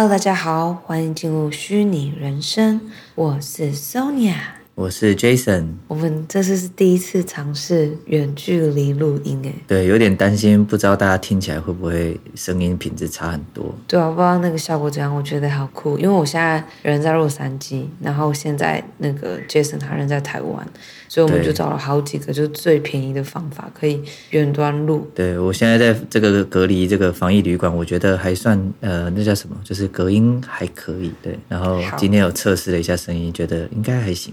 [0.00, 4.59] Hello，大家好，欢迎进入虚拟人生，我是 Sonia。
[4.80, 13.74] 我是 Jason，我们这次是第一次尝试远距离录音，哎，对，有点担心，不知道大家听起来会不会声音品质差很多？
[13.86, 20.66] 对啊，不知道那个效果怎样，我觉得好酷，因为我现在人在洛杉矶，然后现在那个 Jason 他人在台湾，
[21.10, 25.06] 所以我们就找了好几个就是最便宜的方法，可以远端录。
[25.14, 29.54] 对，我现在在这个隔离这个防疫旅馆，我觉得还算呃，那叫什么？
[29.62, 31.38] 就是隔音还可以，对。
[31.50, 34.32] 然后今天有测试了一下声音，觉得应该还行。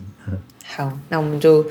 [0.76, 1.66] 好，那我们就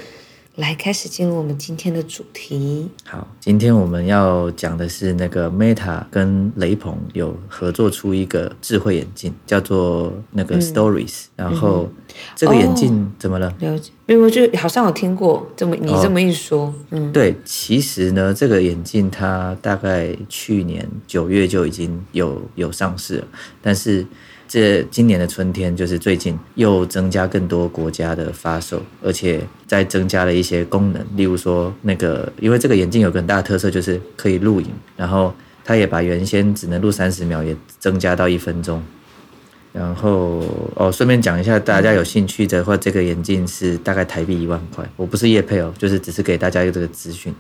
[0.57, 2.89] 来开始进入我们今天的主题。
[3.05, 11.45] 好，今天我们要讲的是那个 Meta 跟雷朋有合作出一个智慧眼镜，叫做那个 Stories、嗯。
[11.45, 11.89] 然后
[12.35, 13.49] 这个眼镜怎么了？
[13.49, 16.63] 哦、了解，因为我就好像有听过这么你这么一说。
[16.63, 23.29] 哦、嗯，对，其实呢，这个眼镜它大概去年九月就已经有有上市了，
[23.61, 24.05] 但是。
[24.49, 38.81] 这今年的春天，就是最近又增加更多国家的发售，而且再增加了一些功能，例如说那个，因为这个眼镜有个很大的特色，就是可以录影，然后它也把原先只能录三十秒，也增加到一分钟。
[39.73, 40.43] 然后
[40.77, 47.35] 哦，顺便讲一下，大家有兴趣的话，这个眼镜是大概台币一万块，我不是业配哦，就是只是给大家一个这个资讯。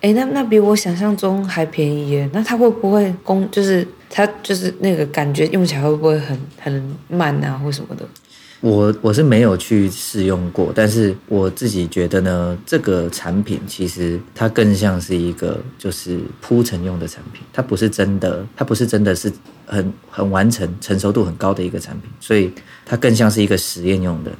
[0.00, 3.86] 哎，那那比我想象中还便宜耶，那它会不会工就是？
[4.16, 8.06] 它就是那个感觉用起来会不会很很慢啊，或什么的？
[8.60, 19.30] 我我是没有去试用过，但是我自己觉得呢，这个产品其实它更像是一个就是铺陈用的产品，它不是真的，它不是真的是
[19.66, 22.52] 很很完成、成熟度很高的一个产品，所以
[22.86, 24.30] 它更像是一个实验用的。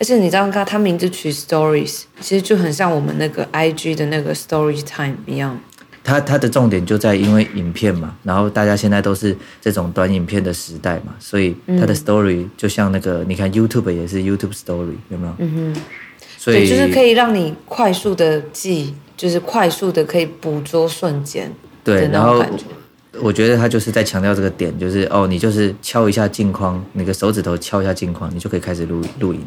[0.00, 5.58] 而且你知道，它它名字取 Stories，其实就很像我们那个 IG 的那个 Story Time 一样。
[6.04, 15.34] 它它的重点就在因为影片嘛，然后大家现在都是这种短影片的时代嘛，所以它的 story 就像那个，你看 YouTube 也是 YouTube story 有没有？
[15.38, 15.80] 嗯哼，
[16.36, 21.52] 所以就是可以让你快速的记，就是快速的可以捕捉瞬间。
[21.84, 22.44] 对，然后
[23.20, 29.40] 我觉得他就是在强调这个点，就是哦，你就是敲一下镜框，你的手指头敲一下镜框，你就可以开始录录影。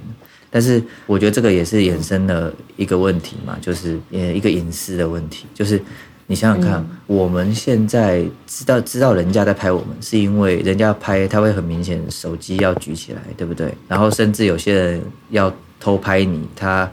[0.50, 5.81] 但是我觉得这个也是衍生了一个问题嘛，就是呃一个隐私的问题，就是。
[6.28, 13.74] 你想想看，嗯、我们现在知道知道人家在拍我们，是因为人家拍他会很明显手机要举起来，对不对？
[13.88, 16.90] 然后甚至有些人要偷拍你，他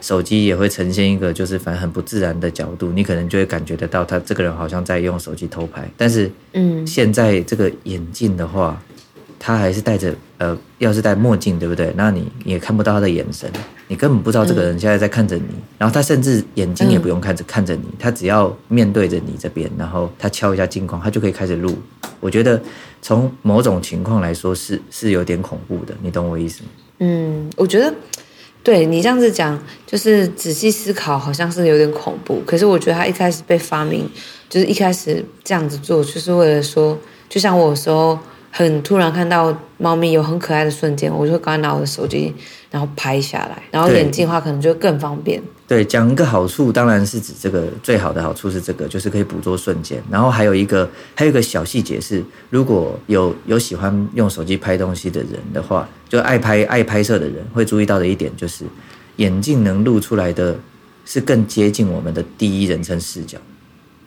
[0.00, 5.88] 手机也会呈现一个就是反正很不自然的角度，你可能就会感觉得到他这个人好像在用手机偷拍。
[5.96, 8.80] 但是，嗯，现在这个眼镜的话。
[9.44, 11.92] 他还是戴着，呃，要是戴墨镜，对不对？
[11.96, 13.50] 那你也看不到他的眼神，
[13.88, 15.42] 你根本不知道这个人现在在看着你。
[15.42, 21.76] 嗯、然后他甚至眼睛也不用看着、嗯、看着你，他只要面对着你这边，然后他敲一下镜框，他就可以开始录。
[22.20, 22.62] 我觉得
[23.02, 26.68] 从某种情况来说是是有点恐怖的，你懂我意思吗？
[27.00, 27.92] 嗯，我觉得
[28.62, 32.40] 对你这样子讲，就是仔细思考，好像是有点恐怖。
[32.46, 34.08] 可是我觉得他一开始被发明，
[34.48, 36.96] 就是一开始这样子做，就是为了说，
[37.28, 38.16] 就像我说。
[38.54, 42.32] 很突然看到猫咪有很可爱的瞬间，我就会赶快拿我的手机，
[42.70, 43.62] 然后拍下来。
[43.70, 45.42] 然后眼镜的话，可能就更方便。
[45.66, 50.02] 对，讲一个好处，当然是指这个最好的好处是这个，就是可以捕捉瞬间。
[50.10, 58.66] 然后还有一个，还有一个小细节是，如果有有喜欢用手机拍东西的人的话，就爱拍爱拍摄的人会注意到的一点就是，
[59.16, 60.54] 眼镜能录出来的
[61.06, 63.38] 是更接近我们的第一人称视角，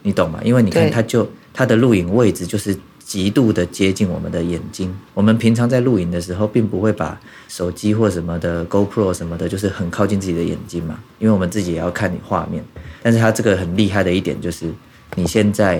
[0.03, 0.39] 你懂吗？
[0.43, 2.77] 因为你看，它就它的录影位置就是。
[3.05, 4.93] 极度的接近我们的眼睛。
[5.13, 7.17] 我们平常在录影的时候，并不会把
[7.47, 12.65] 手机或什么的 GoPro 什么的，就是很靠近自己的眼睛嘛，因为我们自己也要看你画面。
[13.03, 14.73] 但是它这个很厉害的一点就是，
[15.13, 15.79] 你现在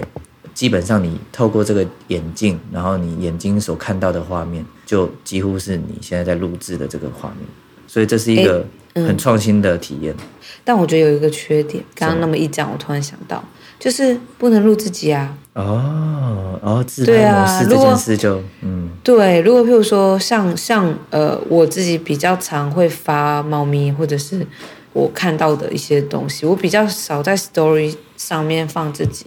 [0.54, 7.40] 基本上你透过这个眼镜，然后你眼睛所看到的画面，就几乎是你现在在录制的这个画面。
[7.88, 10.14] 所以这是一个很创新的体验。
[10.14, 10.28] 欸嗯。
[10.64, 13.44] 但我觉得有一个缺点，刚刚那么一讲，我突然想到。
[13.78, 15.38] 就是不能录自己啊！
[15.56, 19.40] 哦哦，自拍模式这件事就嗯，对。
[19.42, 24.46] 如果譬如说像像呃，我自己比较常会发猫咪或者是
[24.92, 29.26] 我看到的一些东西，我比较少在 Story 上面放自己。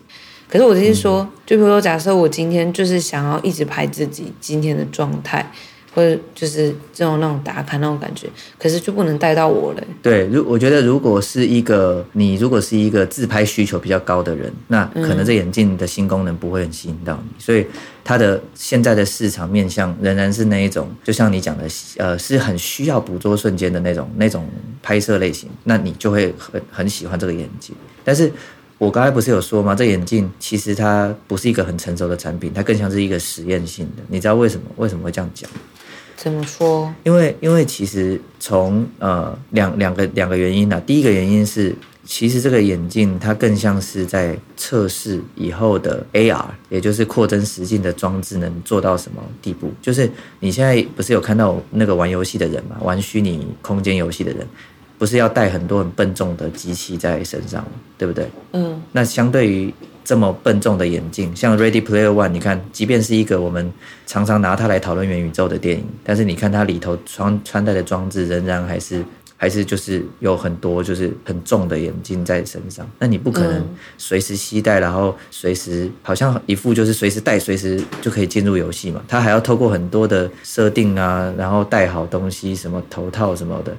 [0.50, 5.50] 可是我就是说，嗯、就比如说，假设我今天就是想要一直拍自己今天的状态。
[5.94, 9.82] 或者就是这种那种打卡那种感觉，可是就不能带到我了。
[10.02, 17.66] 对，如我觉得如果是一个你如果是一个自拍需求比较高的人，那可能这眼镜的新功能不会很吸引到你，嗯、所以
[18.04, 21.64] 它的现在的市场面向仍然是那一种，就像你讲的，
[21.96, 24.48] 呃，是很需要捕捉瞬间的那种那种
[24.82, 27.74] 拍摄类型，那你就会很很喜欢这个眼镜。
[28.04, 28.30] 但是
[28.78, 29.74] 我刚才不是有说吗？
[29.74, 34.02] 这眼镜其实它不是一个很成熟的产品，它更像是一个实验性的。
[34.08, 34.66] 你知道为什么？
[34.76, 35.50] 为什么会这样讲？
[36.18, 36.92] 怎么说？
[37.04, 41.74] 因为因为其实从呃两两个两个原因啊，第一个原因是。
[42.10, 49.70] 其实这个眼镜它更像是在测试以后的 AR，也就是扩增实境的装置能做到什么地步。
[49.82, 50.10] 就是
[50.40, 54.48] 你现在不是有看到那个玩游戏的人嘛，玩虚拟空间游戏的人，
[54.96, 57.62] 不是要带很多很笨重的机器在身上，
[57.98, 58.26] 对不对？
[58.54, 58.80] 嗯。
[58.90, 59.74] 那相对于
[60.08, 63.70] 这么笨重的眼镜，像 Ready Player One，你看，即便是一个我们
[64.06, 69.04] 常常拿它来讨论元宇宙的电影，但是你看它里头穿穿戴的装置仍然还是。
[69.40, 73.64] 还是就是有很多就是很重的眼镜在身上，那你不可能
[73.96, 79.00] 随时携带，然后随时好像一副就是随时带随时就可以进入游戏嘛？
[79.06, 83.72] 它还要透过很多的设定啊，然后戴好东西，什么头套什么的。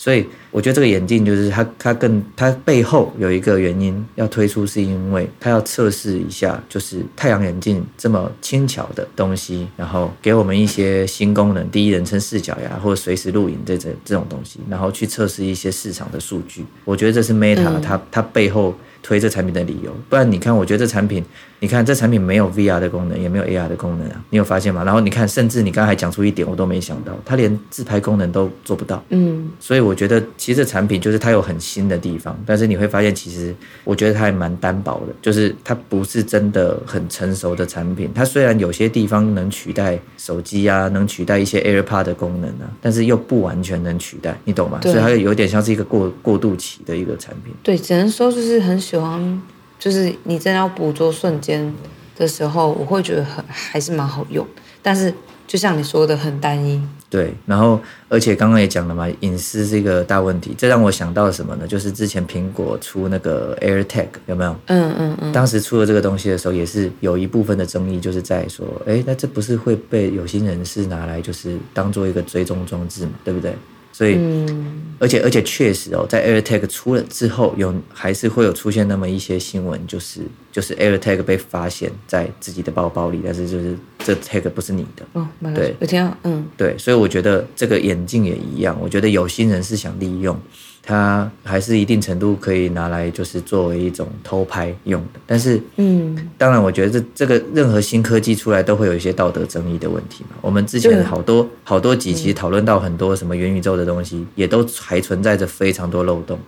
[0.00, 16.64] 所以我觉得这个眼镜就是它，它更它背后有一个原因要推出，是因为它要测试一下，就是太阳眼镜这么轻巧的东西，然后给我们一些新功能，第一人称视角呀，或者随时录影这这这种东西，然后去测试一些市场的数据。
[16.86, 18.74] 我觉得这是 Meta 它它背后。
[19.02, 21.24] 推这产品的理由，不然你看，我觉得这产品，
[21.58, 24.84] 你看这产品没有 VR 的功能，也没有 AR 的功能啊，你有发现吗？
[24.84, 29.02] 然后你看，甚至你刚才讲出一点，我都没想到，它连自拍功能都做不到。
[29.08, 33.54] 嗯，所以我觉得其实这产品就是它有很新的地方，但是你会发现，其实
[33.84, 38.10] 我觉得它还蛮单薄的，就是它不是真的很成熟的产品。
[38.14, 44.78] 它虽然有些地方能取代手机啊，能取代一些 AirPod 的功能啊，但是又不完全能取代，你懂吗？
[44.82, 47.54] 所以它有点像是一个过过渡期的一个产品。
[47.62, 48.78] 对，只能说就是很。
[48.90, 49.40] 喜欢，
[49.78, 51.72] 就是你真的要捕捉瞬间
[52.16, 54.44] 的时候，我会觉得很还是蛮好用。
[54.82, 55.14] 但是
[55.46, 56.82] 就像你说的，很单一。
[57.08, 60.52] 对，然后而且刚刚也讲了嘛，隐私是一个大问题。
[60.58, 61.68] 这让我想到什么呢？
[61.68, 64.56] 就是之前苹果出那个 AirTag 有没有？
[64.66, 65.32] 嗯嗯嗯。
[65.32, 73.12] 当时出了这个东西的时候，也是有一部分的争议，就是在说，哎，那这不是会被有心人士拿来就是当做一个追踪装置嘛？
[73.24, 73.54] 对不对？
[74.00, 85.04] 所以，嗯、而且而且确实哦，在 AirTag 出了之后，有还是会有出现那么一些新闻，就是就是 AirTag 被发现在自己的包包里，但是就是这 tag 不是你的。
[85.12, 90.38] 哦，对，有听到，嗯，对，所以我觉得这个眼镜也一样，我觉得有心人是想利用。
[90.82, 95.20] 它还是一定程度可以拿来，就是作为一种偷拍用的。
[95.26, 100.36] 但是，嗯，当然，我觉得这这个任何新科技出来都会有一些道德争议的问题嘛。
[100.40, 106.38] 我们之前好多好多几期讨论到很多什么元宇宙的东西，也都还存在着非常多漏洞。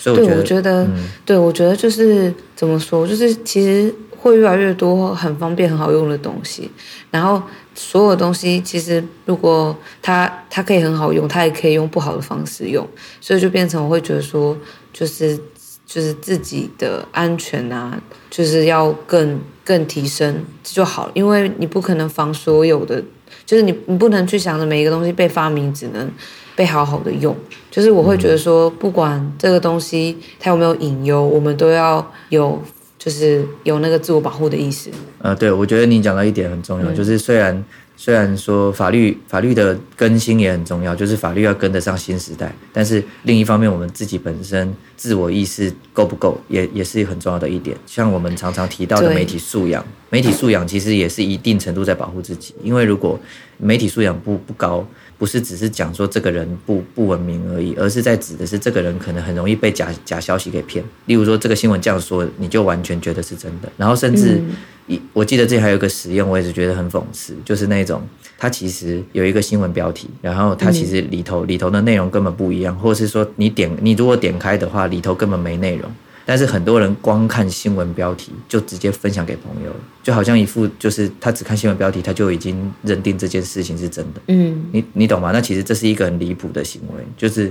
[0.00, 6.70] 所以我觉得，对，我觉得，嗯，对，我觉得就是怎么说，就是其实会越来越多很方便、很好用的东西，
[7.10, 7.42] 然后。
[7.80, 12.84] 所有东西其实，如果它它可以很好用，它也可以用不好的方式用，
[13.20, 14.58] 所以就变成我会觉得说，
[14.92, 15.38] 就是
[15.86, 17.96] 就是自己的安全啊，
[18.28, 23.00] 就是要更更提升就好，因为你不可能防所有的，
[23.46, 26.10] 就是你你不能去想着每一个东西被发明只能
[26.56, 27.32] 被好好的用，
[27.70, 32.60] 就是我会觉得说，不管这个东西它有没有隐忧，我们都要有。
[32.98, 34.90] 就是有那个自我保护的意识。
[35.20, 37.64] 呃，对，我觉得你讲到一点很重要，嗯、就是虽然
[37.96, 47.76] 虽然说法律法律的更新也很重要，就是法律要跟得上新时代，但是另一方面，我们自己本身自我意识够不够，也也是很重要的一点。
[47.86, 53.18] 像我们常常提到的媒体素养，媒体素养其实也是一定程度在保护自己，因为如果
[53.56, 54.86] 媒体素养不不高。
[55.18, 60.84] 不是只是讲说这个人不不文明而已，而是在指的是这个人可能很容易被假假消息给骗。
[61.06, 63.68] 例如说这个新闻这样说，你就完全觉得是真的。
[63.76, 64.40] 然后甚至，
[64.86, 68.00] 一我记得这里还有一个实验，我也是觉得很讽刺，就是那种
[68.38, 75.90] 他其实有一个新闻标题，然后他其实里头里头的内容根本不一样，或者是说你点你如果点开的话，里头根本没内容。
[76.28, 84.20] 但是很多人光看新闻标题就直接分享给朋友，就好像一副就是他只看新闻标题，他就已经认定这件事情是真的。
[84.26, 85.30] 嗯，你你懂吗？
[85.32, 87.50] 那其实这是一个很离谱的行为，就是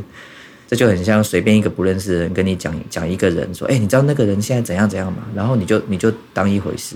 [0.68, 5.24] 这就很像随便一个不认识的人跟你讲讲一个人说，哎，你知道那个人现在怎样怎样吗？
[5.34, 6.96] 然后你就你就当一回事。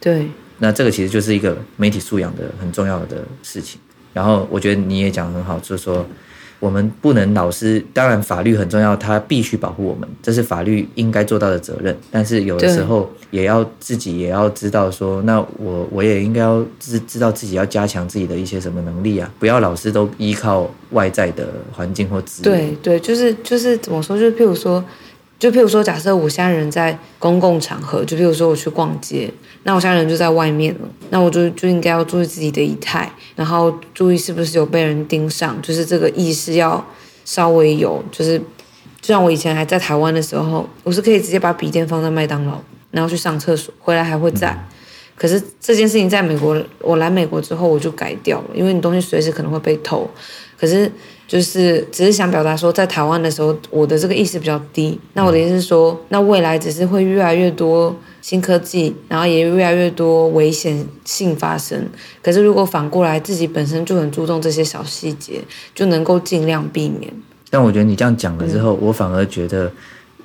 [0.00, 3.78] 对，那这个其实就是一个媒体素养的很重要的事情。
[4.14, 6.06] 然后我觉得你也讲得很好，就是说。
[6.60, 11.96] 我们不能老是，当然法律很重要，它必须保护我们，这是法律应该做到的责任。
[12.10, 22.74] 但是有的时候也要自己也要知道说，那我我也应该要知知道自己要加强自己的一些什么能力啊，不要老是都依靠外在的环境或资源。
[22.82, 24.82] 对对，就是就是怎么说，就是譬如说。
[25.44, 29.30] 就譬如说，假设我现在人在公共场合，就譬如说我去逛街，
[29.64, 36.82] 那我现在人就在外面了，那我就就应该要注意自己的仪态，然后注意是不是有被人盯上，就是这个意识要
[37.26, 38.38] 稍微有，就是
[39.02, 42.58] 就像我以前还在台湾的时候，我是可以直接把笔电放在麦当劳，
[42.90, 44.58] 然后去上厕所，回来还会在。
[45.16, 50.08] 可是这件事情在美国，我来美国之后我就改掉了，因为你东西随时可能会被偷。
[50.58, 50.90] 可是
[51.28, 54.98] 就是只是想表达说，在台湾的时候，我的这个意识比较低。
[55.12, 61.86] 那我的意思是说，那未来只是会越来越多新科技，然后也越来越多危险性发生。
[62.22, 65.40] 可是如果反过来，自己本身就很注重这些小细节，
[65.74, 67.12] 就能够尽量避免。
[67.50, 69.70] 但我觉得你这样讲了之后，我反而觉得。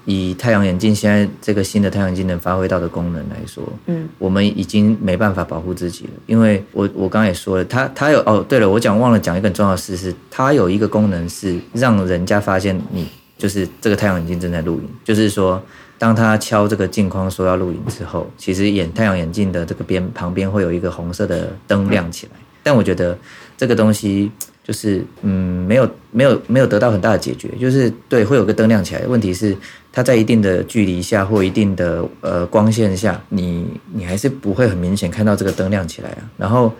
[0.09, 15.61] 以太阳眼镜现在这个新的太阳眼镜能发挥到的功能来说，嗯，我们已经没办法保护自己了，因为我我刚刚也说了，它它有哦，对了，我讲忘了讲一个很重要的事是，它有一个功能是让人家发现你就是这个太阳眼镜正在录影，就是说，
[15.99, 23.15] 当他敲这个镜框说要录影之后，其实眼太阳眼镜的这个边旁边会有一个红色的灯亮起来，但我觉得
[23.55, 24.31] 这个东西。
[24.69, 29.01] 就是嗯，没有没有没有得到很大的解决，就是对，会有个灯亮起来。
[29.07, 29.57] 问题是
[29.91, 36.21] 它在一定的距离下或一定的呃光线下，你你还是不会很明显看到这个灯亮起来啊。
[36.37, 36.71] 然后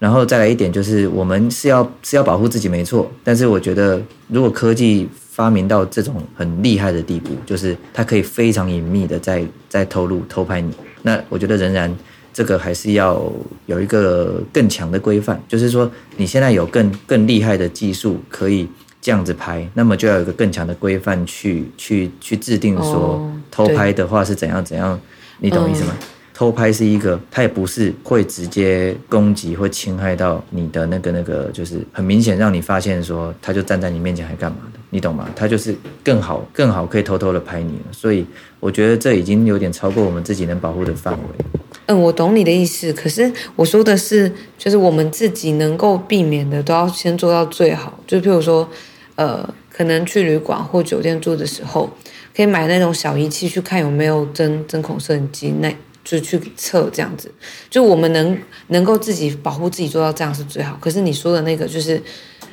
[0.00, 10.72] 然后再来一点就是，我们是要是要保护自己没错，但是我觉得如果科技发明到这种很厉害的地步，就是它可以非常隐秘的在在偷录偷拍你，
[11.02, 11.96] 那我觉得仍然。
[12.36, 13.32] 这个还是要
[13.64, 18.68] 有一个更强的规范，就是说你现在有更更厉害的技术可以
[19.00, 25.00] 这样子拍，那么就要有一个更强的规范去去去制定说偷拍的话是怎样怎样，
[25.38, 25.96] 你懂意思吗？
[25.98, 35.26] 嗯偷拍是一个，它也不是会直接攻击或侵害到你的那个那个，就是很明显让你发现说，他就站在你面前还干嘛的，你懂吗？
[35.34, 35.74] 他就是
[36.04, 38.26] 更好更好可以偷偷的拍你了，所以
[38.60, 41.44] 我觉得这已经有点超过我们自己能保护的范围。
[41.86, 47.98] 嗯，我懂你的意思，可是我说的是，就是我们自己能够避免的，都要先做到最好。
[48.06, 48.68] 就譬如说，
[49.14, 51.90] 呃，可能去旅馆或酒店住的时候，
[52.34, 55.74] 可以买那种小仪器去看有没有针针孔摄影机那。
[56.08, 57.28] 就去测这样子，
[57.68, 58.38] 就我们能
[58.68, 60.78] 能够自己保护自己做到这样是最好。
[60.80, 62.00] 可是你说的那个，就是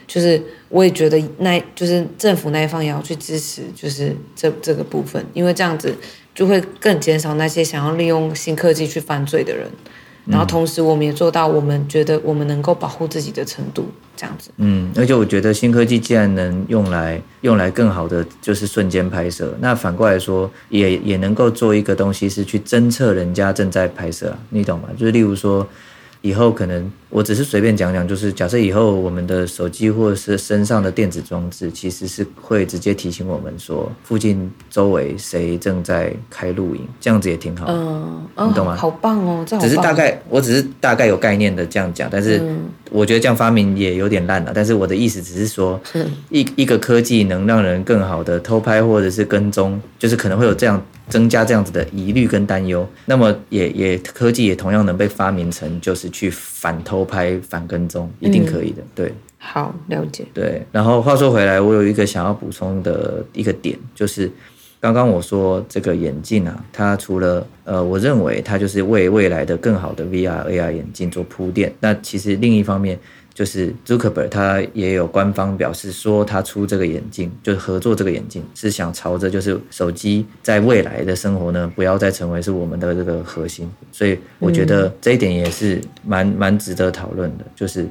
[0.07, 0.41] 就是
[0.73, 5.95] 我也觉得那，就是政府那一方也要去支持，就是这这个部分，因为这样子
[6.33, 9.69] 就会更减少那些想要利用新科技去犯罪的人。
[10.25, 13.85] 然后同时，我们也做到我们觉得我们能够保护自己的程度，
[14.17, 14.49] 这样子。
[14.57, 24.89] 嗯，而且我觉得新科技既然能用来用来更好的就是瞬间拍摄，那反过来说也也能够做一个东西是去侦测人家正在拍摄，你懂吗？
[24.97, 25.67] 就是例如说。
[26.25, 37.67] 以后可能我只是随便讲讲，就是假设以后我们的手机或者是身上的电子装置，其实是会直接提醒我们说附近周围谁正在开录影，这样子也挺好。
[37.69, 38.75] 嗯，你懂吗？
[38.75, 39.69] 好棒哦，这好棒。
[39.69, 42.41] 只是大概，我只是大概有概念的这样讲，但是
[42.89, 44.51] 我觉得这样发明也有点烂了。
[44.51, 45.79] 但是我的意思只是说，
[46.29, 50.83] 一一个科技能让人更好的偷拍或者是跟踪，就是可能会有这样。
[51.09, 58.81] 增加这样子的疑虑跟担忧，那么也也科技也同样能被发明成，就是去反偷拍、反跟踪，一定可以的。
[58.81, 60.25] 嗯、对，好了解。
[60.33, 64.31] 对，然后话说回来，我有一个想要补充的一个点，就是
[64.79, 72.99] 刚刚我说这个眼镜啊，它除了呃，我认为它就是为未来的更好的 VR、AR 眼镜做铺垫，那其实另一方面。
[73.33, 83.67] 就是 Zuckerberg 他也有官方表示说，他出这个眼镜就是合作这个眼镜，是想朝着就是手机在未来的生活呢，不要再成为是我们的这个核心。
[83.91, 87.87] 所以我觉得这一点也是蛮蛮值得讨论的，就是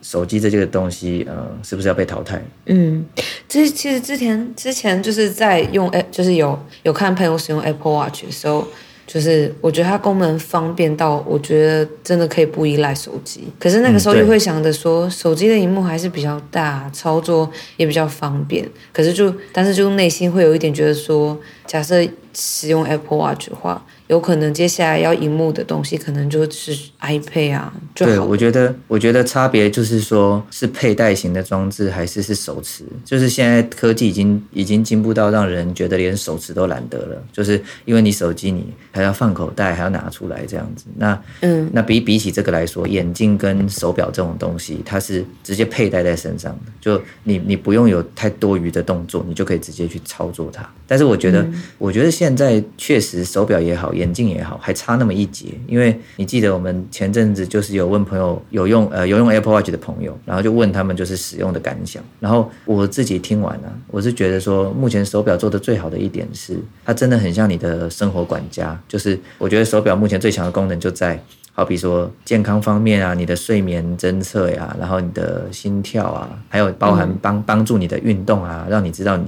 [0.00, 2.40] 手机这个东西，呃，是不是要被淘汰？
[2.66, 3.04] 嗯，
[3.48, 8.66] 这其实之前之前就是在用，就是有有看朋友使用 Apple Watch 的时候。
[9.08, 13.48] 就是我觉得它功能方便到，我觉得真的可以不依赖手机。
[13.58, 18.68] 可是那个时候又会想着说，手机的荧幕还是比较大，操作也比较方便。
[18.92, 21.36] 可是就，但是就内心会有一点觉得说，
[21.66, 23.82] 假设使用 Apple Watch 的话。
[24.08, 27.72] 有可能接下来要荧幕的东西，可能就是 iPad 啊。
[27.94, 32.84] 对，我觉得，我觉得差别就是说，是佩戴型的装置还是是手持。
[33.04, 37.22] 就是现在科技已经已经进步到让人觉得连手持都懒得了。
[37.30, 40.86] 就是因为你手机你还要放口袋，还要拿出来这样子。
[40.96, 46.72] 那嗯，那比比起这个来说，眼镜跟手表这种东西，它是直接佩戴在身上的。
[46.80, 50.66] 就你你不用有太多余的动作，你就可以直接去操作它。
[50.86, 53.92] 但是我觉得，嗯、我觉得现在确实手表也好。
[53.98, 71.22] 眼镜也好，还差那么一截，因为你记得我们前阵子就是有问朋友有用呃有用 Apple Watch 的朋友，然后就问他们就是使用的感想，然后我自己听完了，我是觉得说目前手表做的最好的一点是，它真的很像你的生活管家，就是我觉得手表目前最强的功能就在。
[71.58, 79.26] 好比说健康方面啊，你的睡眠侦测呀，然后你的心跳啊，还有包含帮帮助你的运动啊，让你知道你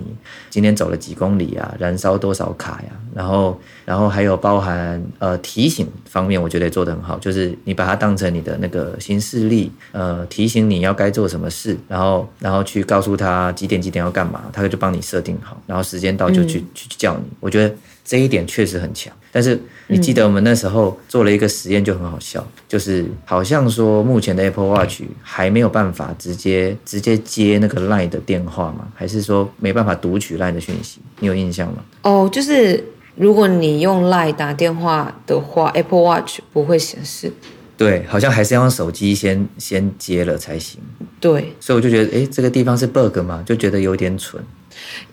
[0.49, 17.75] 今天走了几公里啊，燃烧多少卡呀，然后然后还有包含呃提醒方面，我觉得也做得很好，就是你把它当成你的那个行事历，呃，提醒你要该做什么事，然后然后去告诉他几点几点要干嘛，他就帮你设定好，然后时间到就去、嗯、去叫你，我觉得。
[18.11, 28.89] 这一点确实很强，但是你记得我们那时候做了一个实验，就很好笑，嗯、就是好像说目前的 Apple Watch 还没有办法直接直接接那个 Line 的电话吗？
[28.97, 30.99] 还是说没办法读取 Line 的讯息？
[31.21, 31.85] 你有印象吗？
[32.03, 37.33] 哦，就是如果你用 Line 打电话的话，Apple Watch 不会显示。
[37.77, 40.81] 对，好像还是要用手机先先接了才行。
[41.21, 44.43] 对，所以我就觉得，哎，这个地方是 bug 嘛，就觉得有点蠢。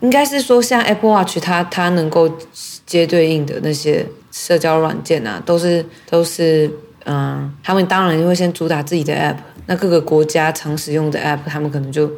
[0.00, 2.28] 应该是说，像 Apple Watch 它它能够
[2.86, 6.70] 接对应的那些社交软件啊，都是都是
[7.04, 9.36] 嗯，他们当然就会先主打自己的 App，
[9.66, 12.10] 那各个国家常使用的 App，他们可能就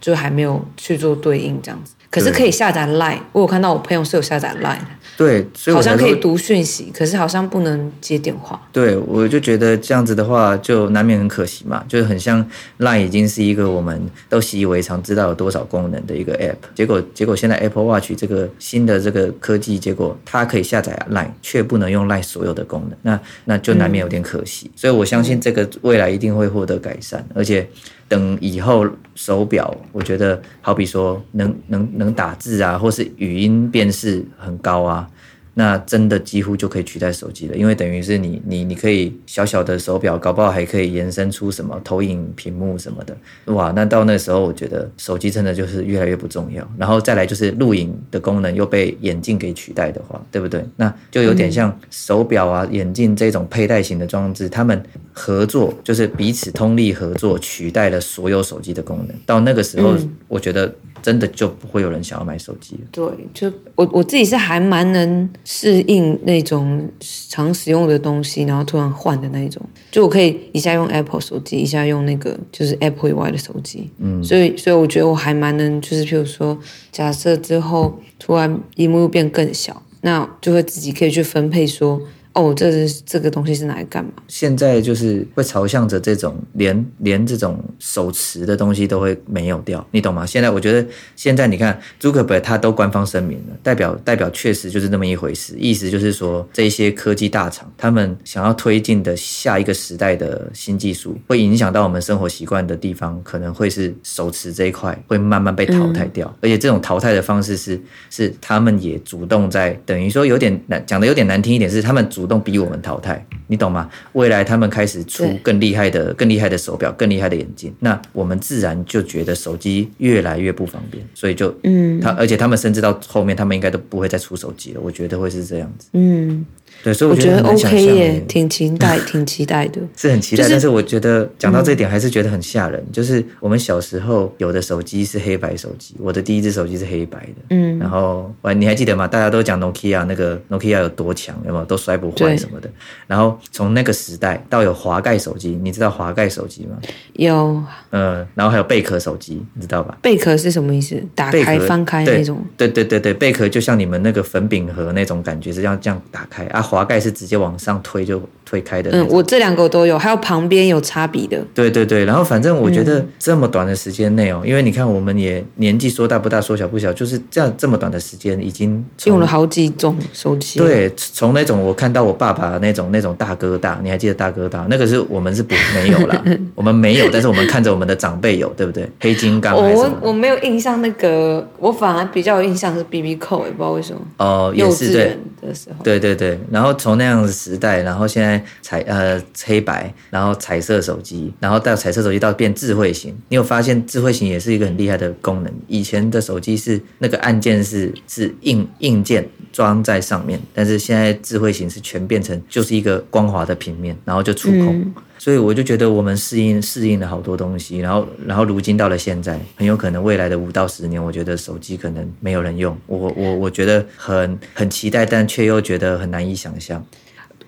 [0.00, 1.93] 就还没有去做对应这样子。
[2.14, 4.86] 可是可以下载 Line，我有看到我朋友是有下载 Line 的。
[5.16, 8.60] 对，所以好像可以读讯息，可是好像不能接电话。
[8.72, 12.44] 对，我就觉得这样子的话，就难免很可惜嘛，就是很像
[12.78, 24.66] Line 已经是一个我们都习以为常，知道有多少功能的一个 App，结果结果现在 Apple Watch 这个新的这个科技，结果它可以下载 Line，却不能用 Line 所有的功能，那那就难免有点可惜。
[24.66, 27.68] 嗯、所以我相信这个未来一定会获得改善，而且。
[28.08, 35.08] 等以后手表，我觉得好比说能能能打字啊，或是语音辨识很高啊。
[35.56, 43.16] 那真的几乎就可以取代手机了，因为等于是你你你可以小小的手表，搞不好还可以延伸出什么投影屏幕什么的，
[43.54, 43.72] 哇！
[43.76, 46.68] 那到那时候，我觉得手机真的就是越来越不重要。
[46.76, 50.64] 然后再来就是录影的功能又被眼镜给取代的话，对不对？
[50.74, 54.82] 那就有点像手表啊、眼镜这种佩戴型的装置，他们
[55.12, 59.16] 合作就是彼此通力合作，取代了所有手机的功能。
[59.24, 59.94] 到那个时候，
[60.26, 60.74] 我觉得。
[61.04, 62.80] 真的就不会有人想要买手机了。
[62.90, 66.90] 对，就我我自己是还蛮能适应那种
[67.28, 69.60] 常使用的东西，然后突然换的那一种。
[69.90, 73.90] 就我可以一下用 Apple 手机，一下用那个就是 Apple 以外的手机。
[73.98, 76.58] 嗯，所以所以我觉得我还蛮能，就是譬如说，
[76.90, 82.00] 假设之后突然萤幕又变更小，那就会自己可以去分配说。
[82.34, 84.10] 哦，这是这个东西是拿来干嘛？
[84.26, 90.26] 现在就是会朝向着这种连连这种手持的东西都会没有掉，你懂吗？
[90.26, 112.23] 现在我觉得现在你看朱可伯他都官方声明了，代表代表确实就是那么一回事，意思就是说这些科技大厂他们想要推进的下一个时代的新技术，会影响到我们生活习惯的地方，可能会是手持这一块会慢慢被淘汰掉，嗯、而且这种淘汰的方式是是他们也主动在等于说有点难讲的有点难听一点是他们主。
[112.24, 113.90] 主动逼我们淘汰，你懂吗？
[114.14, 124.80] 未来他们开始出更厉害的、更厉害的手表、更厉害的眼镜，那我们自然就觉得手机越来越不方便，所以就嗯，他而且他们甚至到后面，他们应该都不会再出手机了。
[124.80, 126.46] 我觉得会是这样子，嗯。
[126.82, 130.42] 对，所以我觉得，OK 耶，挺期待， 挺期待的，是很期待。
[130.42, 132.78] 就是、但是我觉得讲到这一点，还是觉得很吓人。
[132.78, 137.42] 嗯、就是我们小时候有的手机是黑白手机，我的第一只手机是黑白的。
[137.50, 139.08] 嗯，然后你还记得吗？
[139.08, 142.68] 大家都讲 Nokia 那个 Nokia 有多强，有没有都摔不坏什么的。
[143.06, 146.76] 然后从那个时代到有滑盖手机，你知道滑盖手机吗？
[147.14, 147.62] 有。
[147.92, 149.96] 嗯，然后还有贝壳手机，你知道吧？
[150.02, 151.02] 贝壳是什么意思？
[151.14, 152.44] 打开翻开那种？
[152.58, 156.60] 对对对对，贝壳就像你们那个粉饼盒那种感觉，是这样这样打开啊。
[156.64, 158.90] 滑盖是直接往上推就推开的。
[158.92, 161.40] 嗯，我这两个我都有，还有旁边有插笔的。
[161.54, 170.58] 对对对，然后反正我觉得这么短的时间内哦，嗯、因为你看我们也年纪说大不大，说小不小，就是这样这么短的时间已经用了好几种手机。
[170.58, 174.66] 对，从那种我看到我爸爸那种那种大哥大，你还记得大哥大？
[174.70, 176.24] 那个是我们是不没有啦，
[176.54, 178.88] 我们没有，但是我们看着我们的长辈有，对不对？
[179.00, 179.76] 黑金刚还是？
[179.76, 184.00] 我我没有印象，那个我反而比较有印象是 BB Call，也不知道为什么。
[184.18, 185.82] 哦，也是对的时候。
[185.82, 195.52] 对对对，然后从那样的时代，然后现在彩呃黑白，然后彩色手机，然后到彩色手机到变智慧型，你有发现智慧型也是一个很厉害的功能？
[195.66, 204.94] 以前的手机是那个按键是是硬硬件装在上面，但是现在智慧型是全变成就是一个光滑的平面，然后就触控。
[205.24, 212.76] 所以我就觉得我们适应适应了好多东西，然后然后如今到了现在，很有可能未来的五到十年，我觉得手机可能没有人用。
[212.86, 216.84] 我我我觉得很很期待，但却又觉得很难以想象。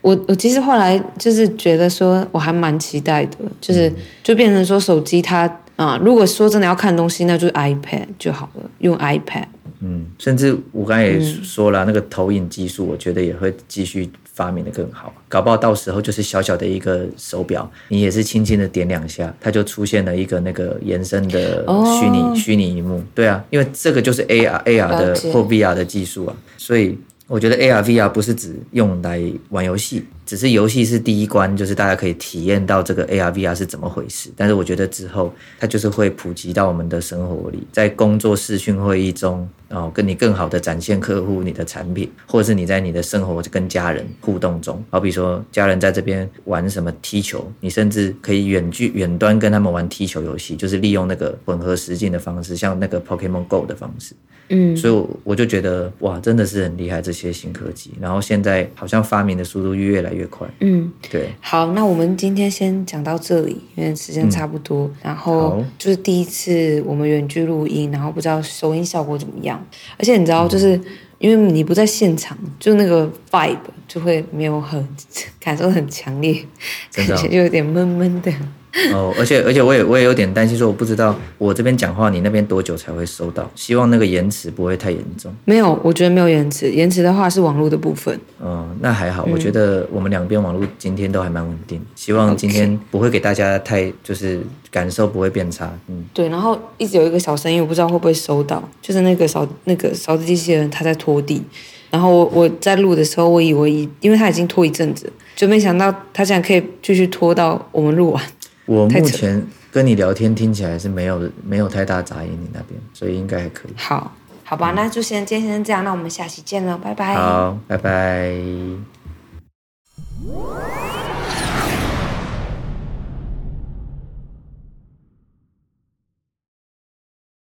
[0.01, 9.45] 我我其实后来就是觉得说，我还蛮期待的，就是就变成说手机它啊，如果说真的要看东西，那就是 iPad 就好了，用 iPad。
[9.81, 15.13] 嗯，甚至我刚才也说了，嗯、那个投影技术，我觉得也会继续发明的更好。
[15.29, 21.65] 搞不好到时候就是小小的一个手表，你也是轻轻的点两下，它就出现了一个那个延伸的
[22.01, 23.03] 虚拟虚拟荧幕。
[23.15, 26.99] 对啊，因为这个就是 AR AR 的或 VR 的技术啊，所以。
[27.29, 34.31] 我觉得 AR VR 不是只用来玩游戏，只是游戏是第一关，就是大家可以体验到这个 AR VR 是怎么回事。
[34.37, 54.15] 但是我觉得之后它就是会普及到我们的生活里，在工作视讯会议中，哦，跟你更好的展现客户你的产品，或者是你在你的生活跟家人互动中，好比说家人在这边玩什么踢球，你甚至可以远距远端跟他们玩踢球游戏，就是利用那个混合实境的方式，像那个 Pokemon Go 的方式。
[54.49, 57.93] 嗯，所以我就觉得哇，真的是很厉害这些新科技。
[58.01, 60.47] 然后现在好像发明的速度越来越快。
[60.61, 61.31] 嗯，对。
[61.41, 64.87] 好，那我们今天先讲到这里，因为时间差不多。
[64.87, 69.65] 嗯、然后就是第一次我们远距录音，然后不知道收音效果怎么样。
[69.99, 70.81] 而且你知道，就是
[71.19, 73.57] 因为你不在现场，就那个 vibe
[73.89, 74.87] 就会没有很
[75.41, 76.45] 感受很强烈，
[76.93, 78.33] 感觉就有点闷闷的。
[78.93, 83.51] 哦，而且而且我也我也有点担心，说我不知道我这边讲话，你那边多久才会收到？
[83.55, 85.35] 希望那个延迟不会太严重。
[85.45, 88.19] 没有，我觉得没有延迟，延迟的话是网络的部分。
[88.39, 95.73] 哦，那还好，我觉得我们两边网络今天都还蛮稳定，希望今天不会给大家太就是感受不会变差。
[95.89, 101.43] 嗯，对，然后一直有一个小声音，我不知道会不会收到，就是那个扫那个扫地机器人他在拖地，
[101.91, 108.23] 然后我我在录的时候，我以为因为他已经拖一阵子，就没想到他竟然可以继续拖到我们录完。
[108.67, 113.73] 我目前跟你聊天听起来是没有没有太大杂音，你那边，所以应该还可以。
[113.77, 114.13] 好，
[114.45, 117.15] 好吧，嗯、那就先今天先这样，那我们下期见了，拜拜。
[117.15, 118.35] 好，拜拜。